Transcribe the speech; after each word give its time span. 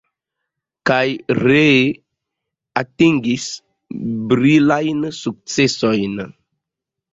Kaj 0.89 1.01
ree 1.39 1.75
atingis 2.83 3.47
brilajn 4.33 5.07
sukcesojn. 5.21 6.21